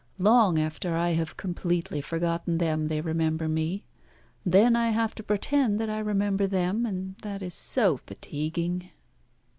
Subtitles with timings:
[0.17, 3.85] Long after I have completely forgotten them they remember me.
[4.43, 8.89] Then I have to pretend that I remember them, and that is so fatiguing."